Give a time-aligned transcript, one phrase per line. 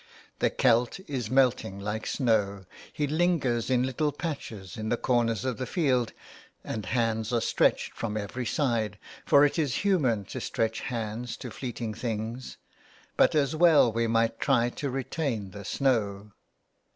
[0.39, 5.57] "The Celt is melting like snow, he lingers in little patches in the corners of
[5.59, 6.11] the field,
[6.63, 11.51] and hands are stretched from every side, for it is human to stretch hands to
[11.51, 12.57] fleeting things,
[13.15, 16.31] but as well might we try to retain the snow."